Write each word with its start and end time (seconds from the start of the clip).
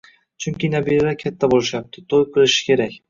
Chunki 0.45 0.69
nabiralar 0.75 1.19
katta 1.25 1.49
bo‘lishyapti, 1.53 2.03
to‘y 2.15 2.29
qilishi 2.39 2.65
kerak. 2.73 2.99